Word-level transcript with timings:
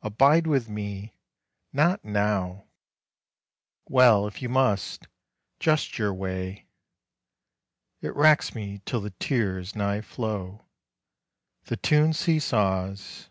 'Abide 0.00 0.46
with 0.46 0.70
Me....' 0.70 1.12
Not 1.74 2.02
now! 2.02 2.64
Well... 3.84 4.26
if 4.26 4.40
you 4.40 4.48
must: 4.48 5.08
just 5.60 5.98
your 5.98 6.14
way. 6.14 6.64
It 8.00 8.16
racks 8.16 8.54
me 8.54 8.80
till 8.86 9.02
the 9.02 9.10
tears 9.10 9.76
nigh 9.76 10.00
flow. 10.00 10.64
The 11.64 11.76
tune 11.76 12.14
see 12.14 12.38
saws. 12.38 13.28